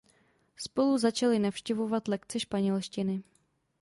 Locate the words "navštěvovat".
1.39-2.07